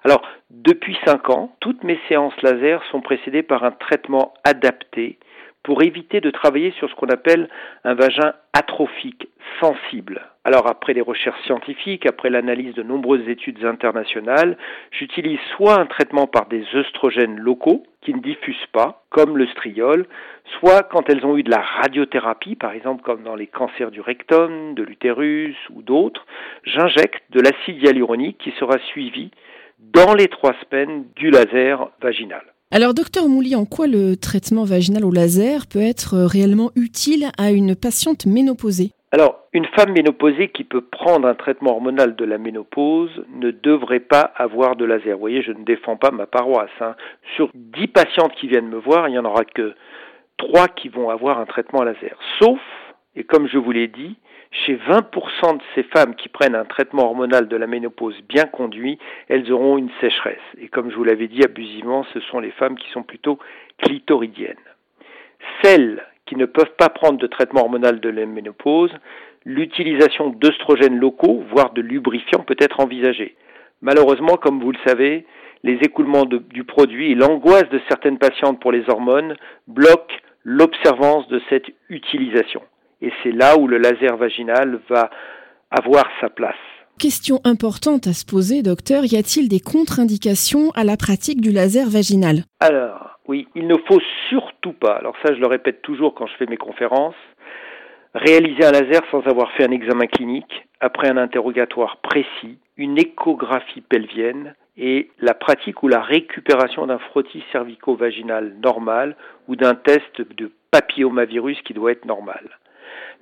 Alors, 0.07 0.23
depuis 0.51 0.97
5 1.05 1.31
ans, 1.31 1.57
toutes 1.59 1.83
mes 1.83 1.99
séances 2.07 2.41
laser 2.41 2.81
sont 2.93 3.01
précédées 3.01 3.43
par 3.43 3.65
un 3.65 3.73
traitement 3.73 4.35
adapté 4.45 5.19
pour 5.65 5.83
éviter 5.83 6.21
de 6.21 6.31
travailler 6.31 6.71
sur 6.79 6.89
ce 6.89 6.95
qu'on 6.95 7.09
appelle 7.09 7.49
un 7.83 7.95
vagin 7.95 8.35
atrophique, 8.53 9.27
sensible. 9.59 10.23
Alors 10.45 10.69
après 10.71 10.93
les 10.93 11.01
recherches 11.01 11.43
scientifiques, 11.43 12.07
après 12.07 12.31
l'analyse 12.31 12.73
de 12.75 12.85
nombreuses 12.85 13.29
études 13.29 13.65
internationales, 13.65 14.57
j'utilise 14.93 15.41
soit 15.57 15.81
un 15.81 15.87
traitement 15.87 16.29
par 16.29 16.47
des 16.47 16.65
œstrogènes 16.77 17.41
locaux 17.41 17.83
qui 18.03 18.15
ne 18.15 18.21
diffusent 18.21 18.69
pas, 18.73 19.03
comme 19.11 19.37
le 19.37 19.49
striol, 19.49 20.07
soit 20.61 20.85
quand 20.85 21.11
elles 21.11 21.27
ont 21.27 21.37
eu 21.37 21.43
de 21.43 21.51
la 21.51 21.63
radiothérapie, 21.63 22.55
par 22.55 22.71
exemple 22.71 23.03
comme 23.03 23.25
dans 23.25 23.35
les 23.35 23.49
cancers 23.49 23.91
du 23.91 24.01
rectum, 24.01 24.75
de 24.75 24.85
l'utérus 24.85 25.57
ou 25.75 25.83
d'autres, 25.83 26.25
j'injecte 26.63 27.25
de 27.31 27.41
l'acide 27.41 27.83
hyaluronique 27.83 28.39
qui 28.39 28.53
sera 28.53 28.79
suivi 28.91 29.33
dans 29.79 30.15
les 30.15 30.29
trois 30.29 30.55
semaines 30.65 31.05
du 31.17 31.31
laser 31.31 31.91
vaginal. 32.01 32.43
Alors, 32.71 32.95
docteur 32.95 33.29
Mouli, 33.29 33.55
en 33.55 33.65
quoi 33.65 33.87
le 33.87 34.17
traitement 34.17 34.65
vaginal 34.65 35.05
au 35.05 35.13
laser 35.13 35.67
peut 35.67 35.81
être 35.81 36.19
réellement 36.19 36.71
utile 36.75 37.31
à 37.39 37.53
une 37.53 37.77
patiente 37.77 38.27
ménopausée? 38.27 38.91
Alors, 39.13 39.39
une 39.53 39.67
femme 39.67 39.93
ménopausée 39.93 40.49
qui 40.49 40.65
peut 40.65 40.81
prendre 40.81 41.29
un 41.29 41.35
traitement 41.35 41.71
hormonal 41.71 42.17
de 42.17 42.25
la 42.25 42.39
ménopause 42.39 43.25
ne 43.35 43.53
devrait 43.53 44.01
pas 44.01 44.33
avoir 44.37 44.75
de 44.75 44.85
laser. 44.85 45.15
Vous 45.15 45.21
voyez, 45.21 45.43
je 45.43 45.53
ne 45.53 45.65
défends 45.65 45.97
pas 45.97 46.11
ma 46.11 46.27
paroisse. 46.27 46.69
Hein. 46.81 46.97
Sur 47.37 47.51
10 47.55 47.87
patientes 47.87 48.35
qui 48.35 48.49
viennent 48.49 48.69
me 48.69 48.81
voir, 48.81 49.09
il 49.09 49.13
n'y 49.13 49.19
en 49.19 49.25
aura 49.25 49.45
que 49.45 49.75
3 50.39 50.69
qui 50.69 50.89
vont 50.89 51.09
avoir 51.09 51.39
un 51.39 51.47
traitement 51.47 51.83
à 51.83 51.85
laser. 51.85 52.19
Sauf, 52.41 52.59
et 53.15 53.23
comme 53.23 53.47
je 53.47 53.59
vous 53.59 53.71
l'ai 53.71 53.89
dit, 53.89 54.17
chez 54.65 54.77
20% 54.77 55.59
de 55.59 55.63
ces 55.75 55.83
femmes 55.85 56.15
qui 56.15 56.29
prennent 56.29 56.55
un 56.55 56.65
traitement 56.65 57.05
hormonal 57.05 57.49
de 57.49 57.57
la 57.57 57.67
ménopause 57.67 58.17
bien 58.29 58.45
conduit, 58.45 58.99
elles 59.29 59.53
auront 59.53 59.77
une 59.77 59.91
sécheresse. 60.01 60.39
Et 60.59 60.69
comme 60.69 60.91
je 60.91 60.97
vous 60.97 61.05
l'avais 61.05 61.29
dit 61.29 61.43
abusivement, 61.45 62.05
ce 62.15 62.21
sont 62.21 62.41
les 62.41 62.53
femmes 62.53 62.77
qui 62.77 62.91
sont 62.91 63.03
plutôt 63.03 63.39
clitoridiennes. 63.79 64.57
Celles 65.63 66.03
qui 66.27 66.37
ne 66.37 66.47
peuvent 66.47 66.75
pas 66.79 66.89
prendre 66.89 67.19
de 67.19 67.27
traitement 67.27 67.63
hormonal 67.63 68.01
de 68.01 68.09
la 68.09 68.27
ménopause, 68.27 68.93
l'utilisation 69.45 70.31
d'œstrogènes 70.31 70.99
locaux, 70.99 71.45
voire 71.51 71.73
de 71.73 71.83
lubrifiants, 71.83 72.45
peut 72.45 72.57
être 72.59 72.81
envisagée. 72.81 73.37
Malheureusement, 73.83 74.37
comme 74.37 74.61
vous 74.61 74.73
le 74.73 74.79
savez, 74.87 75.27
les 75.63 75.79
écoulements 75.83 76.25
du 76.25 76.65
produit 76.65 77.13
et 77.13 77.15
l'angoisse 77.15 77.69
de 77.71 77.81
certaines 77.89 78.19
patientes 78.19 78.61
pour 78.61 78.73
les 78.73 78.89
hormones 78.89 79.37
bloquent 79.67 80.15
l'observance 80.45 81.29
de 81.29 81.41
cette 81.49 81.67
utilisation. 81.89 82.63
Et 83.01 83.13
c'est 83.23 83.33
là 83.33 83.59
où 83.59 83.69
le 83.69 83.79
laser 83.79 84.17
vaginal 84.17 84.81
va 84.89 85.11
avoir 85.71 86.05
sa 86.21 86.29
place. 86.29 86.55
Question 86.99 87.41
importante 87.45 88.07
à 88.07 88.15
se 88.15 88.25
poser, 88.25 88.63
docteur, 88.63 89.05
y 89.05 89.17
a-t-il 89.17 89.51
des 89.51 89.61
contre-indications 89.61 90.71
à 90.75 90.83
la 90.83 90.97
pratique 90.97 91.43
du 91.43 91.51
laser 91.51 91.91
vaginal? 91.91 92.45
Alors, 92.61 93.19
oui, 93.29 93.49
il 93.55 93.67
ne 93.67 93.77
faut 93.87 94.01
surtout 94.31 94.73
pas, 94.73 94.95
alors 94.95 95.15
ça 95.23 95.35
je 95.35 95.41
le 95.41 95.47
répète 95.47 95.83
toujours 95.83 96.15
quand 96.15 96.27
je 96.27 96.35
fais 96.39 96.47
mes 96.47 96.57
conférences, 96.57 97.15
réaliser 98.15 98.65
un 98.65 98.73
laser 98.73 99.03
sans 99.11 99.21
avoir 99.27 99.53
fait 99.53 99.65
un 99.65 99.73
examen 99.73 100.07
clinique, 100.07 100.67
après 100.81 101.09
un 101.09 101.19
interrogatoire 101.19 101.99
précis, 101.99 102.59
une 102.79 102.99
échographie 102.99 103.83
pelvienne 103.83 104.55
et 104.79 105.11
la 105.21 105.35
pratique 105.35 105.83
ou 105.83 105.89
la 105.89 106.01
récupération 106.01 106.87
d'un 106.87 106.99
frottis 106.99 107.45
cervico-vaginal 107.53 108.55
normal 108.63 109.17
ou 109.49 109.57
d'un 109.57 109.75
test 109.75 110.21
de 110.37 110.51
papillomavirus 110.71 111.61
qui 111.63 111.75
doit 111.75 111.93
être 111.93 112.05
normal. 112.05 112.59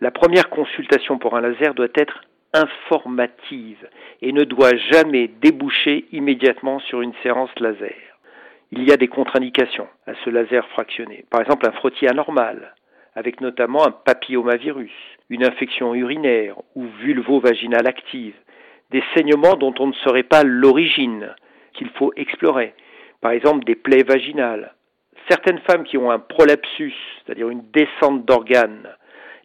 La 0.01 0.11
première 0.11 0.51
consultation 0.51 1.19
pour 1.19 1.37
un 1.37 1.41
laser 1.41 1.75
doit 1.75 1.89
être 1.95 2.23
informative 2.53 3.89
et 4.23 4.33
ne 4.33 4.45
doit 4.45 4.77
jamais 4.93 5.29
déboucher 5.29 6.07
immédiatement 6.13 6.79
sur 6.81 7.01
une 7.01 7.15
séance 7.23 7.51
laser 7.59 8.15
il 8.77 8.89
y 8.89 8.93
a 8.93 8.97
des 8.97 9.09
contre-indications 9.09 9.87
à 10.07 10.13
ce 10.25 10.31
laser 10.31 10.67
fractionné. 10.69 11.25
Par 11.31 11.41
exemple, 11.41 11.67
un 11.69 11.73
frottis 11.73 12.09
anormal, 12.09 12.75
avec 13.15 13.41
notamment 13.41 13.87
un 13.87 13.93
papillomavirus, 13.93 14.91
une 15.31 15.45
infection 15.45 15.95
urinaire 15.95 16.57
ou 16.75 16.85
vulvo-vaginale 17.01 17.87
active, 17.87 18.35
des 18.91 19.03
saignements 19.15 19.55
dont 19.55 19.75
on 19.79 19.87
ne 19.89 19.93
saurait 20.05 20.25
pas 20.25 20.43
l'origine, 20.43 21.35
qu'il 21.75 21.89
faut 21.91 22.13
explorer. 22.17 22.75
Par 23.21 23.31
exemple, 23.31 23.65
des 23.65 23.77
plaies 23.77 24.03
vaginales. 24.03 24.75
Certaines 25.29 25.61
femmes 25.61 25.85
qui 25.85 25.97
ont 25.97 26.11
un 26.11 26.19
prolapsus, 26.19 26.95
c'est-à-dire 27.25 27.49
une 27.49 27.65
descente 27.73 28.25
d'organes 28.25 28.89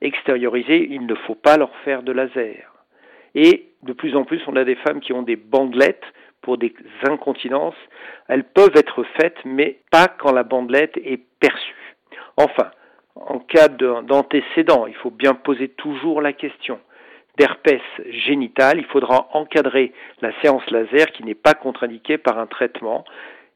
extériorisée, 0.01 0.88
il 0.89 1.06
ne 1.06 1.15
faut 1.15 1.36
pas 1.36 1.58
leur 1.58 1.75
faire 1.84 2.03
de 2.03 2.12
laser. 2.12 2.74
Et 3.36 3.68
de 3.84 3.94
plus 3.94 4.15
en 4.15 4.25
plus, 4.25 4.41
on 4.48 4.56
a 4.56 4.63
des 4.63 4.75
femmes 4.75 5.00
qui 5.00 5.13
ont 5.13 5.22
des 5.22 5.36
bandelettes 5.36 6.03
pour 6.41 6.58
des 6.58 6.74
incontinences, 7.03 7.75
elles 8.27 8.46
peuvent 8.46 8.75
être 8.75 9.03
faites, 9.20 9.38
mais 9.44 9.79
pas 9.91 10.08
quand 10.08 10.32
la 10.32 10.44
bandelette 10.44 10.98
est 11.03 11.22
perçue. 11.39 11.96
Enfin, 12.38 12.72
en 13.15 13.39
cas 13.39 13.68
d'antécédent, 13.68 14.88
il 14.88 14.96
faut 14.96 15.12
bien 15.12 15.34
poser 15.34 15.68
toujours 15.68 16.22
la 16.22 16.34
question 16.34 16.79
d'herpès 17.38 17.82
génital, 18.10 18.79
il 18.79 18.86
faudra 18.86 19.29
encadrer 19.34 19.94
la 20.22 20.32
séance 20.41 20.70
laser 20.72 21.12
qui 21.13 21.24
n'est 21.24 21.36
pas 21.36 21.53
contre-indiquée 21.53 22.18
par 22.18 22.38
un 22.38 22.48
traitement 22.48 23.06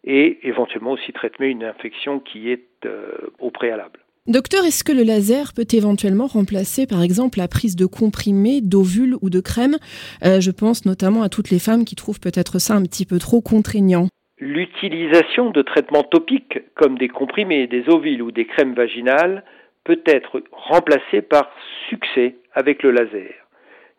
et 0.05 0.47
éventuellement 0.47 0.91
aussi 0.91 1.11
traiter 1.11 1.47
une 1.47 1.63
infection 1.63 2.19
qui 2.19 2.49
est 2.49 2.65
euh, 2.85 3.11
au 3.39 3.51
préalable. 3.51 3.99
Docteur, 4.25 4.63
est-ce 4.63 4.85
que 4.85 4.93
le 4.93 5.03
laser 5.03 5.51
peut 5.53 5.67
éventuellement 5.73 6.27
remplacer 6.27 6.87
par 6.87 7.03
exemple 7.03 7.39
la 7.39 7.49
prise 7.49 7.75
de 7.75 7.85
comprimés, 7.85 8.61
d'ovules 8.61 9.17
ou 9.21 9.29
de 9.29 9.41
crème 9.41 9.75
euh, 10.23 10.39
Je 10.39 10.49
pense 10.49 10.85
notamment 10.85 11.23
à 11.23 11.27
toutes 11.27 11.49
les 11.49 11.59
femmes 11.59 11.83
qui 11.83 11.97
trouvent 11.97 12.21
peut-être 12.21 12.57
ça 12.57 12.73
un 12.73 12.83
petit 12.83 13.05
peu 13.05 13.19
trop 13.19 13.41
contraignant. 13.41 14.07
L'utilisation 14.39 15.51
de 15.51 15.61
traitements 15.61 16.03
topiques 16.03 16.59
comme 16.75 16.97
des 16.97 17.09
comprimés, 17.09 17.67
des 17.67 17.83
ovules 17.89 18.21
ou 18.21 18.31
des 18.31 18.45
crèmes 18.45 18.73
vaginales 18.73 19.43
peut 19.83 20.01
être 20.05 20.41
remplacée 20.53 21.21
par 21.21 21.51
succès 21.89 22.37
avec 22.53 22.81
le 22.81 22.91
laser, 22.91 23.33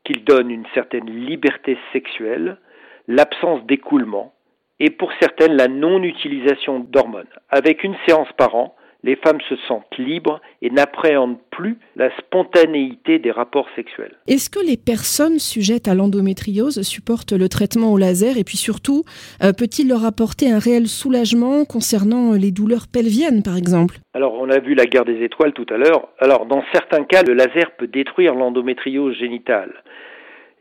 qu'il 0.05 0.25
donne 0.25 0.51
une 0.51 0.65
certaine 0.73 1.11
liberté 1.11 1.77
sexuelle, 1.93 2.57
l'absence 3.09 3.63
d'écoulement 3.67 4.33
et 4.81 4.89
pour 4.89 5.13
certaines 5.21 5.55
la 5.55 5.69
non-utilisation 5.69 6.81
d'hormones. 6.81 7.29
Avec 7.51 7.85
une 7.85 7.97
séance 8.07 8.33
par 8.39 8.55
an, 8.55 8.75
les 9.05 9.17
femmes 9.17 9.41
se 9.49 9.55
sentent 9.69 9.99
libres 9.99 10.41
et 10.63 10.71
n'appréhendent 10.71 11.39
plus 11.51 11.79
la 11.95 12.11
spontanéité 12.19 13.19
des 13.19 13.31
rapports 13.31 13.69
sexuels. 13.77 14.17
Est-ce 14.27 14.51
que 14.51 14.65
les 14.67 14.79
personnes 14.79 15.39
sujettes 15.39 15.87
à 15.87 15.95
l'endométriose 15.95 16.81
supportent 16.83 17.33
le 17.33 17.49
traitement 17.49 17.93
au 17.93 17.99
laser 17.99 18.39
et 18.39 18.45
puis 18.45 18.57
surtout, 18.57 19.05
euh, 19.43 19.53
peut-il 19.53 19.89
leur 19.89 20.05
apporter 20.05 20.51
un 20.51 20.59
réel 20.59 20.89
soulagement 20.89 21.65
concernant 21.67 22.33
les 22.33 22.51
douleurs 22.51 22.87
pelviennes 22.91 23.43
par 23.43 23.57
exemple? 23.57 23.99
Alors 24.15 24.35
on 24.41 24.49
a 24.49 24.59
vu 24.59 24.75
la 24.75 24.87
guerre 24.87 25.05
des 25.05 25.23
étoiles 25.23 25.53
tout 25.53 25.67
à 25.69 25.77
l'heure. 25.77 26.09
Alors 26.19 26.47
dans 26.47 26.65
certains 26.73 27.05
cas, 27.05 27.23
le 27.23 27.35
laser 27.35 27.73
peut 27.77 27.87
détruire 27.87 28.35
l'endométriose 28.35 29.17
génitale. 29.17 29.73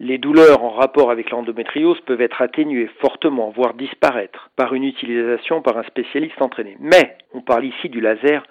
Les 0.05 0.17
douleurs 0.17 0.65
en 0.65 0.71
rapport 0.71 1.11
avec 1.11 1.29
l'endométriose 1.29 1.97
peuvent 2.05 2.19
être 2.19 2.41
atténuées 2.41 2.89
fortement, 2.99 3.53
voire 3.55 3.73
disparaître, 3.73 4.49
par 4.57 4.73
une 4.73 4.83
utilisation 4.83 5.61
par 5.61 5.77
un 5.77 5.83
spécialiste 5.83 6.41
entraîné. 6.41 6.75
Mais 6.81 7.15
on 7.33 7.39
parle 7.39 7.63
ici 7.63 7.87
du 7.87 8.01
laser 8.01 8.43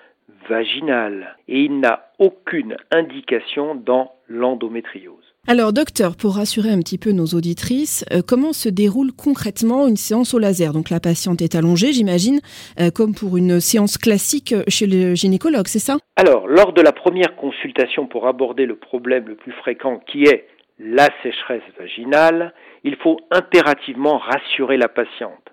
vaginal 0.49 1.37
et 1.49 1.61
il 1.61 1.79
n'a 1.79 2.07
aucune 2.19 2.79
indication 2.91 3.75
dans 3.75 4.13
l'endométriose. 4.29 5.35
Alors 5.47 5.75
docteur, 5.75 6.17
pour 6.17 6.37
rassurer 6.37 6.71
un 6.71 6.79
petit 6.79 6.97
peu 6.97 7.11
nos 7.11 7.27
auditrices, 7.27 8.07
euh, 8.13 8.23
comment 8.27 8.55
se 8.55 8.71
déroule 8.71 9.13
concrètement 9.13 9.87
une 9.89 9.97
séance 9.97 10.33
au 10.33 10.39
laser? 10.39 10.73
Donc 10.73 10.89
la 10.89 11.01
patiente 11.01 11.43
est 11.43 11.55
allongée, 11.55 11.93
j'imagine, 11.93 12.41
euh, 12.81 12.91
comme 12.91 13.13
pour 13.13 13.37
une 13.37 13.61
séance 13.61 13.99
classique 13.99 14.55
chez 14.69 14.87
le 14.87 15.15
gynécologue, 15.15 15.67
c'est 15.67 15.81
ça? 15.81 15.97
Alors, 16.17 16.47
lors 16.47 16.73
de 16.73 16.81
la 16.81 16.93
première 16.93 17.35
consultation 17.37 18.07
pour 18.07 18.29
aborder 18.29 18.67
le 18.67 18.77
problème 18.77 19.25
le 19.27 19.35
plus 19.35 19.53
fréquent 19.53 20.01
qui 20.07 20.25
est 20.25 20.47
la 20.79 21.09
sécheresse 21.23 21.63
vaginale, 21.79 22.53
il 22.85 22.97
faut 22.97 23.19
impérativement 23.31 24.19
rassurer 24.19 24.77
la 24.77 24.89
patiente. 24.89 25.53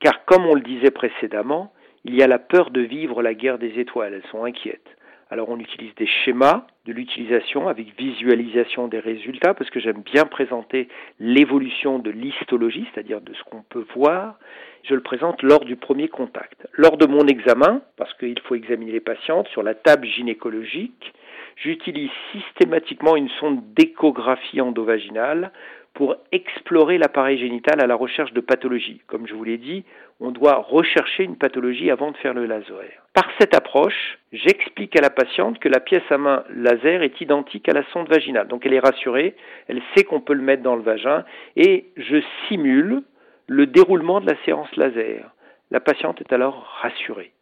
Car 0.00 0.24
comme 0.24 0.46
on 0.46 0.54
le 0.54 0.60
disait 0.60 0.90
précédemment, 0.90 1.72
il 2.04 2.14
y 2.14 2.22
a 2.22 2.26
la 2.26 2.38
peur 2.38 2.70
de 2.70 2.80
vivre 2.80 3.22
la 3.22 3.34
guerre 3.34 3.58
des 3.58 3.80
étoiles, 3.80 4.14
elles 4.14 4.30
sont 4.30 4.44
inquiètes. 4.44 4.96
Alors 5.28 5.48
on 5.48 5.58
utilise 5.58 5.92
des 5.96 6.06
schémas 6.06 6.66
de 6.84 6.92
l'utilisation 6.92 7.66
avec 7.66 7.98
visualisation 7.98 8.86
des 8.86 9.00
résultats 9.00 9.54
parce 9.54 9.70
que 9.70 9.80
j'aime 9.80 10.02
bien 10.02 10.24
présenter 10.24 10.88
l'évolution 11.18 11.98
de 11.98 12.10
l'histologie, 12.10 12.86
c'est-à-dire 12.94 13.20
de 13.20 13.34
ce 13.34 13.42
qu'on 13.44 13.62
peut 13.62 13.84
voir. 13.96 14.38
Je 14.84 14.94
le 14.94 15.02
présente 15.02 15.42
lors 15.42 15.64
du 15.64 15.74
premier 15.74 16.06
contact. 16.06 16.68
Lors 16.74 16.96
de 16.96 17.06
mon 17.06 17.26
examen, 17.26 17.82
parce 17.96 18.14
qu'il 18.14 18.38
faut 18.44 18.54
examiner 18.54 18.92
les 18.92 19.00
patientes 19.00 19.48
sur 19.48 19.64
la 19.64 19.74
table 19.74 20.06
gynécologique, 20.06 21.12
j'utilise 21.56 22.10
systématiquement 22.32 23.16
une 23.16 23.28
sonde 23.40 23.60
d'échographie 23.74 24.60
endovaginale 24.60 25.50
pour 25.96 26.16
explorer 26.30 26.98
l'appareil 26.98 27.38
génital 27.38 27.80
à 27.80 27.86
la 27.86 27.94
recherche 27.94 28.32
de 28.34 28.42
pathologies. 28.42 29.00
Comme 29.06 29.26
je 29.26 29.34
vous 29.34 29.44
l'ai 29.44 29.56
dit, 29.56 29.82
on 30.20 30.30
doit 30.30 30.56
rechercher 30.56 31.24
une 31.24 31.36
pathologie 31.36 31.90
avant 31.90 32.10
de 32.10 32.16
faire 32.18 32.34
le 32.34 32.44
laser. 32.44 33.02
Par 33.14 33.26
cette 33.38 33.54
approche, 33.54 34.18
j'explique 34.30 34.94
à 34.98 35.00
la 35.00 35.08
patiente 35.08 35.58
que 35.58 35.70
la 35.70 35.80
pièce 35.80 36.02
à 36.10 36.18
main 36.18 36.44
laser 36.50 37.02
est 37.02 37.18
identique 37.22 37.66
à 37.70 37.72
la 37.72 37.82
sonde 37.92 38.10
vaginale. 38.10 38.46
Donc 38.46 38.66
elle 38.66 38.74
est 38.74 38.78
rassurée, 38.78 39.34
elle 39.68 39.80
sait 39.94 40.04
qu'on 40.04 40.20
peut 40.20 40.34
le 40.34 40.42
mettre 40.42 40.62
dans 40.62 40.76
le 40.76 40.82
vagin 40.82 41.24
et 41.56 41.86
je 41.96 42.22
simule 42.46 43.02
le 43.46 43.66
déroulement 43.66 44.20
de 44.20 44.26
la 44.26 44.36
séance 44.44 44.68
laser. 44.76 45.30
La 45.70 45.80
patiente 45.80 46.20
est 46.20 46.32
alors 46.32 46.78
rassurée. 46.82 47.32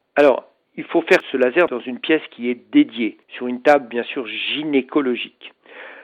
Il 0.76 0.84
faut 0.84 1.02
faire 1.02 1.20
ce 1.30 1.36
laser 1.36 1.66
dans 1.68 1.80
une 1.80 2.00
pièce 2.00 2.22
qui 2.30 2.50
est 2.50 2.60
dédiée, 2.72 3.18
sur 3.28 3.46
une 3.46 3.62
table 3.62 3.88
bien 3.88 4.02
sûr 4.04 4.26
gynécologique. 4.26 5.52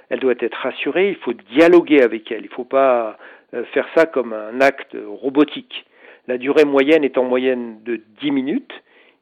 elle 0.08 0.20
doit 0.20 0.34
être 0.40 0.56
rassurée, 0.56 1.10
il 1.10 1.16
faut 1.16 1.32
dialoguer 1.32 2.02
avec 2.02 2.30
elle, 2.32 2.40
il 2.40 2.50
ne 2.50 2.54
faut 2.54 2.64
pas 2.64 3.16
euh, 3.54 3.64
faire 3.72 3.88
ça 3.94 4.06
comme 4.06 4.32
un 4.32 4.60
acte 4.60 4.96
robotique. 5.06 5.84
La 6.28 6.38
durée 6.38 6.64
moyenne 6.64 7.04
est 7.04 7.18
en 7.18 7.24
moyenne 7.24 7.82
de 7.84 8.00
10 8.20 8.30
minutes 8.30 8.72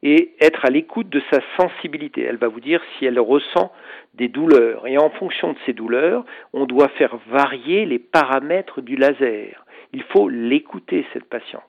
et 0.02 0.34
être 0.40 0.64
à 0.64 0.70
l'écoute 0.70 1.08
de 1.08 1.22
sa 1.30 1.40
sensibilité. 1.56 2.22
Elle 2.22 2.36
va 2.36 2.48
vous 2.48 2.60
dire 2.60 2.82
si 2.98 3.06
elle 3.06 3.18
ressent 3.18 3.72
des 4.14 4.28
douleurs. 4.28 4.86
Et 4.86 4.98
en 4.98 5.10
fonction 5.10 5.52
de 5.52 5.58
ces 5.66 5.72
douleurs, 5.72 6.24
on 6.52 6.66
doit 6.66 6.88
faire 6.88 7.16
varier 7.28 7.84
les 7.84 7.98
paramètres 7.98 8.80
du 8.80 8.96
laser. 8.96 9.64
Il 9.92 10.02
faut 10.02 10.28
l'écouter, 10.28 11.06
cette 11.12 11.24
patiente. 11.24 11.62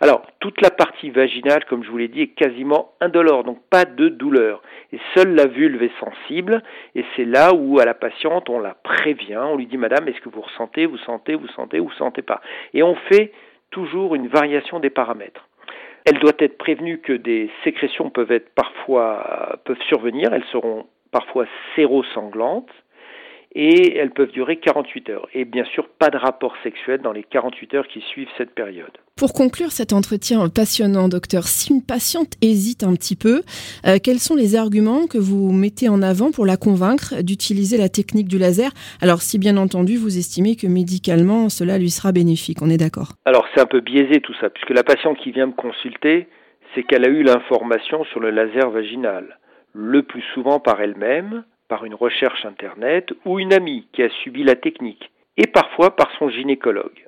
Alors, 0.00 0.26
toute 0.40 0.60
la 0.60 0.70
partie 0.70 1.10
vaginale, 1.10 1.64
comme 1.64 1.82
je 1.82 1.90
vous 1.90 1.98
l'ai 1.98 2.08
dit, 2.08 2.22
est 2.22 2.28
quasiment 2.28 2.92
indolore, 3.00 3.44
donc 3.44 3.58
pas 3.70 3.84
de 3.84 4.08
douleur. 4.08 4.62
Et 4.92 4.98
seule 5.14 5.34
la 5.34 5.46
vulve 5.46 5.82
est 5.82 5.98
sensible, 5.98 6.62
et 6.94 7.04
c'est 7.14 7.24
là 7.24 7.54
où 7.54 7.78
à 7.78 7.84
la 7.84 7.94
patiente, 7.94 8.50
on 8.50 8.58
la 8.58 8.74
prévient, 8.74 9.38
on 9.38 9.56
lui 9.56 9.66
dit, 9.66 9.78
Madame, 9.78 10.08
est-ce 10.08 10.20
que 10.20 10.28
vous 10.28 10.42
ressentez, 10.42 10.86
vous 10.86 10.98
sentez, 10.98 11.34
vous 11.34 11.48
sentez, 11.48 11.80
ou 11.80 11.86
vous 11.86 11.94
sentez 11.94 12.22
pas? 12.22 12.40
Et 12.74 12.82
on 12.82 12.94
fait 13.10 13.32
toujours 13.70 14.14
une 14.14 14.28
variation 14.28 14.80
des 14.80 14.90
paramètres. 14.90 15.48
Elle 16.04 16.18
doit 16.20 16.32
être 16.38 16.56
prévenue 16.58 16.98
que 16.98 17.12
des 17.12 17.50
sécrétions 17.64 18.10
peuvent 18.10 18.30
être 18.30 18.54
parfois 18.54 19.58
peuvent 19.64 19.82
survenir, 19.88 20.32
elles 20.32 20.44
seront 20.52 20.86
parfois 21.10 21.46
sérosanglantes 21.74 22.70
et 23.52 23.96
elles 23.96 24.10
peuvent 24.10 24.32
durer 24.32 24.58
48 24.58 25.10
heures. 25.10 25.28
Et 25.34 25.44
bien 25.44 25.64
sûr, 25.64 25.88
pas 25.98 26.10
de 26.10 26.18
rapport 26.18 26.54
sexuel 26.62 27.00
dans 27.00 27.12
les 27.12 27.22
48 27.22 27.74
heures 27.74 27.88
qui 27.88 28.00
suivent 28.00 28.28
cette 28.36 28.54
période. 28.54 28.92
Pour 29.16 29.32
conclure 29.32 29.72
cet 29.72 29.94
entretien 29.94 30.46
passionnant, 30.50 31.08
docteur, 31.08 31.44
si 31.44 31.72
une 31.72 31.82
patiente 31.82 32.34
hésite 32.42 32.82
un 32.82 32.92
petit 32.94 33.16
peu, 33.16 33.40
euh, 33.86 33.96
quels 34.02 34.18
sont 34.18 34.34
les 34.34 34.56
arguments 34.56 35.06
que 35.06 35.16
vous 35.16 35.52
mettez 35.52 35.88
en 35.88 36.02
avant 36.02 36.30
pour 36.30 36.44
la 36.44 36.58
convaincre 36.58 37.22
d'utiliser 37.22 37.78
la 37.78 37.88
technique 37.88 38.28
du 38.28 38.36
laser? 38.36 38.72
Alors, 39.00 39.22
si 39.22 39.38
bien 39.38 39.56
entendu, 39.56 39.96
vous 39.96 40.18
estimez 40.18 40.54
que 40.54 40.66
médicalement, 40.66 41.48
cela 41.48 41.78
lui 41.78 41.88
sera 41.88 42.12
bénéfique, 42.12 42.60
on 42.60 42.68
est 42.68 42.76
d'accord? 42.76 43.12
Alors, 43.24 43.46
c'est 43.54 43.60
un 43.62 43.66
peu 43.66 43.80
biaisé 43.80 44.20
tout 44.20 44.34
ça, 44.38 44.50
puisque 44.50 44.70
la 44.70 44.84
patiente 44.84 45.16
qui 45.16 45.30
vient 45.32 45.46
me 45.46 45.52
consulter, 45.52 46.28
c'est 46.74 46.82
qu'elle 46.82 47.06
a 47.06 47.08
eu 47.08 47.22
l'information 47.22 48.04
sur 48.04 48.20
le 48.20 48.30
laser 48.30 48.68
vaginal, 48.70 49.38
le 49.72 50.02
plus 50.02 50.24
souvent 50.34 50.60
par 50.60 50.82
elle-même, 50.82 51.44
par 51.68 51.84
une 51.84 51.94
recherche 51.94 52.44
Internet 52.44 53.12
ou 53.24 53.38
une 53.38 53.52
amie 53.52 53.86
qui 53.92 54.02
a 54.02 54.10
subi 54.22 54.42
la 54.44 54.56
technique, 54.56 55.10
et 55.36 55.46
parfois 55.46 55.96
par 55.96 56.10
son 56.18 56.28
gynécologue. 56.28 57.06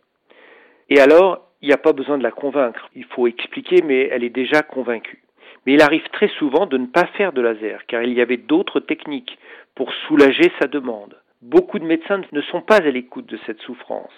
Et 0.91 1.01
alors, 1.01 1.47
il 1.61 1.69
n'y 1.69 1.75
a 1.75 1.79
pas 1.79 1.93
besoin 1.93 2.19
de 2.19 2.23
la 2.23 2.31
convaincre, 2.31 2.89
il 2.95 3.05
faut 3.05 3.27
expliquer, 3.27 3.83
mais 3.83 4.09
elle 4.13 4.25
est 4.25 4.31
déjà 4.31 4.63
convaincue. 4.63 5.23
Mais 5.67 5.75
il 5.75 5.83
arrive 5.83 6.09
très 6.13 6.29
souvent 6.29 6.67
de 6.67 6.79
ne 6.79 6.87
pas 6.87 7.07
faire 7.17 7.33
de 7.33 7.41
laser, 7.41 7.85
car 7.87 8.03
il 8.03 8.13
y 8.13 8.21
avait 8.21 8.37
d'autres 8.37 8.81
techniques 8.81 9.39
pour 9.75 9.93
soulager 10.07 10.53
sa 10.61 10.69
demande. 10.69 11.17
Beaucoup 11.43 11.79
de 11.79 11.85
médecins 11.85 12.23
ne 12.33 12.41
sont 12.43 12.63
pas 12.63 12.77
à 12.77 12.91
l'écoute 12.91 13.27
de 13.27 13.39
cette 13.47 13.61
souffrance, 13.61 14.13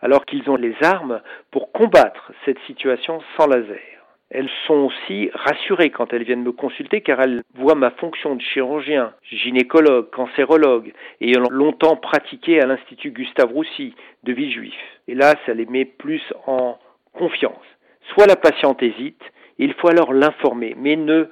alors 0.00 0.24
qu'ils 0.24 0.48
ont 0.50 0.56
les 0.56 0.74
armes 0.82 1.20
pour 1.50 1.72
combattre 1.72 2.32
cette 2.44 2.58
situation 2.66 3.20
sans 3.36 3.46
laser. 3.46 4.01
Elles 4.34 4.48
sont 4.66 4.88
aussi 4.88 5.30
rassurées 5.34 5.90
quand 5.90 6.12
elles 6.14 6.24
viennent 6.24 6.42
me 6.42 6.52
consulter 6.52 7.02
car 7.02 7.20
elles 7.20 7.42
voient 7.54 7.74
ma 7.74 7.90
fonction 7.90 8.34
de 8.34 8.40
chirurgien, 8.40 9.12
gynécologue, 9.30 10.08
cancérologue, 10.08 10.94
ayant 11.20 11.50
longtemps 11.50 11.96
pratiqué 11.96 12.58
à 12.62 12.66
l'Institut 12.66 13.10
Gustave 13.10 13.52
Roussy 13.52 13.94
de 14.24 14.32
Villejuif. 14.32 14.74
Et 15.06 15.14
là, 15.14 15.34
ça 15.44 15.52
les 15.52 15.66
met 15.66 15.84
plus 15.84 16.22
en 16.46 16.78
confiance. 17.12 17.66
Soit 18.14 18.26
la 18.26 18.36
patiente 18.36 18.82
hésite, 18.82 19.22
il 19.58 19.74
faut 19.74 19.88
alors 19.88 20.14
l'informer, 20.14 20.74
mais 20.78 20.96
ne 20.96 21.26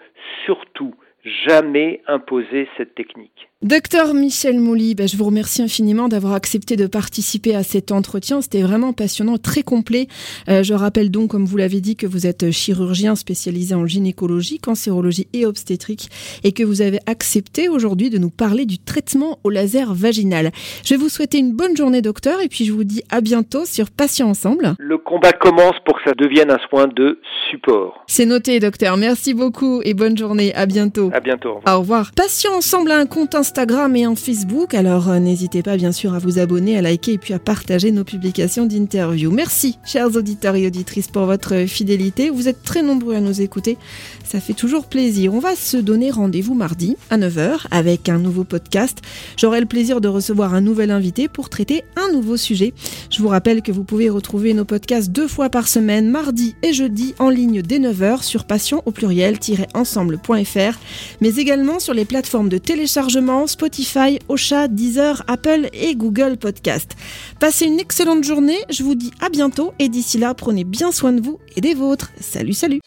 surtout 0.45 0.95
jamais 1.25 2.03
imposer 2.07 2.69
cette 2.77 2.95
technique. 2.95 3.50
Docteur 3.63 4.15
Michel 4.15 4.59
Mouly, 4.59 4.95
ben, 4.95 5.07
je 5.07 5.19
vous 5.19 5.25
remercie 5.27 5.61
infiniment 5.61 6.09
d'avoir 6.09 6.33
accepté 6.33 6.77
de 6.77 6.87
participer 6.87 7.55
à 7.55 7.63
cet 7.63 7.93
entretien. 7.93 8.41
C'était 8.41 8.63
vraiment 8.63 8.95
passionnant, 8.95 9.37
très 9.37 9.63
complet. 9.63 10.07
Euh, 10.49 10.63
je 10.63 10.73
rappelle 10.73 11.11
donc, 11.11 11.33
comme 11.33 11.45
vous 11.45 11.59
l'avez 11.59 11.83
dit, 11.83 11.95
que 11.95 12.07
vous 12.07 12.27
êtes 12.27 12.53
chirurgien 12.53 13.17
spécialisé 13.17 13.75
en 13.75 13.85
gynécologie, 13.85 14.61
cancérologie 14.61 15.29
et 15.35 15.45
obstétrique 15.45 16.09
et 16.43 16.53
que 16.53 16.63
vous 16.63 16.81
avez 16.81 17.01
accepté 17.05 17.69
aujourd'hui 17.69 18.09
de 18.09 18.17
nous 18.17 18.31
parler 18.31 18.65
du 18.65 18.79
traitement 18.79 19.39
au 19.45 19.51
laser 19.51 19.93
vaginal. 19.93 20.53
Je 20.83 20.95
vais 20.95 20.99
vous 20.99 21.11
souhaiter 21.11 21.37
une 21.37 21.53
bonne 21.53 21.77
journée, 21.77 22.01
docteur, 22.01 22.41
et 22.41 22.49
puis 22.49 22.65
je 22.65 22.73
vous 22.73 22.85
dis 22.85 23.03
à 23.11 23.21
bientôt 23.21 23.67
sur 23.67 23.91
Patient 23.91 24.31
Ensemble. 24.31 24.73
Le 24.79 24.97
combat 24.97 25.33
commence 25.33 25.77
pour 25.85 25.97
que 25.97 26.09
ça 26.09 26.15
devienne 26.17 26.51
un 26.51 26.59
soin 26.71 26.87
de 26.87 27.21
support. 27.51 28.03
C'est 28.07 28.25
noté, 28.25 28.59
docteur. 28.59 28.97
Merci 28.97 29.35
beaucoup 29.35 29.83
et 29.85 29.93
bonne 29.93 30.17
journée. 30.17 30.55
À 30.55 30.65
bientôt. 30.65 31.11
À 31.13 31.21
bientôt. 31.21 31.61
Au 31.69 31.81
revoir. 31.81 32.13
Patient 32.17 32.55
Ensemble 32.55 32.93
a 32.93 32.97
un 32.97 33.05
compte 33.05 33.35
Instagram 33.35 33.50
et 33.95 34.05
un 34.05 34.15
Facebook, 34.15 34.75
alors 34.75 35.09
euh, 35.09 35.19
n'hésitez 35.19 35.63
pas 35.63 35.77
bien 35.77 35.93
sûr 35.93 36.15
à 36.15 36.19
vous 36.19 36.39
abonner, 36.39 36.79
à 36.79 36.83
liker 36.83 37.15
et 37.15 37.19
puis 37.19 37.35
à 37.35 37.39
partager 37.39 37.91
nos 37.91 38.05
publications 38.05 38.65
d'interviews. 38.65 39.31
Merci, 39.31 39.79
chers 39.85 40.15
auditeurs 40.17 40.55
et 40.55 40.67
auditrices, 40.67 41.09
pour 41.09 41.27
votre 41.27 41.67
fidélité. 41.67 42.31
Vous 42.31 42.49
êtes 42.49 42.63
très 42.63 42.83
nombreux 42.83 43.15
à 43.17 43.21
nous 43.21 43.41
écouter. 43.41 43.77
Ça 44.25 44.41
fait 44.41 44.55
toujours 44.55 44.87
plaisir. 44.87 45.35
On 45.35 45.41
va 45.41 45.57
se 45.57 45.77
donner 45.77 46.11
rendez-vous 46.11 46.55
mardi 46.55 46.97
à 47.11 47.19
9h 47.19 47.67
avec 47.71 48.09
un 48.09 48.19
nouveau 48.19 48.45
podcast. 48.45 48.99
J'aurai 49.37 49.61
le 49.61 49.67
plaisir 49.67 50.01
de 50.01 50.09
recevoir 50.09 50.55
un 50.55 50.61
nouvel 50.61 50.91
invité 50.91 51.29
pour 51.29 51.51
traiter 51.51 51.83
un 51.97 52.13
nouveau 52.13 52.37
sujet. 52.37 52.73
Je 53.11 53.21
vous 53.21 53.29
rappelle 53.29 53.63
que 53.63 53.73
vous 53.73 53.85
pouvez 53.85 54.09
retrouver 54.09 54.55
nos 54.55 54.65
podcasts 54.65 55.11
deux 55.11 55.29
fois 55.29 55.51
par 55.51 55.67
semaine, 55.67 56.09
mardi 56.09 56.55
et 56.63 56.73
jeudi, 56.73 57.15
en 57.19 57.29
ligne 57.29 57.63
dès 57.63 57.79
9h 57.79 58.23
sur 58.23 58.45
passion 58.45 58.83
au 58.87 58.93
pluriel-ensemble.fr, 58.93 60.79
mais 61.21 61.35
également 61.37 61.81
sur 61.81 61.95
les 61.95 62.05
plateformes 62.05 62.49
de 62.49 62.59
téléchargement 62.59 63.40
Spotify, 63.47 64.19
Ocha, 64.29 64.69
Deezer, 64.69 65.23
Apple 65.27 65.69
et 65.73 65.95
Google 65.95 66.37
Podcast. 66.37 66.97
Passez 67.39 67.67
une 67.67 67.81
excellente 67.81 68.25
journée, 68.25 68.59
je 68.71 68.83
vous 68.83 68.95
dis 68.95 69.13
à 69.21 69.29
bientôt 69.29 69.73
et 69.79 69.89
d'ici 69.89 70.19
là, 70.19 70.35
prenez 70.35 70.65
bien 70.65 70.93
soin 70.93 71.13
de 71.13 71.21
vous 71.21 71.39
et 71.57 71.61
des 71.61 71.75
vôtres. 71.75 72.11
Salut, 72.21 72.55
salut 72.55 72.81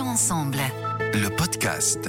ensemble. 0.00 0.58
Le 1.12 1.28
podcast. 1.28 2.08